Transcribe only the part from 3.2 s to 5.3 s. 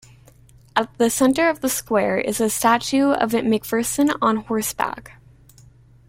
McPherson on horseback.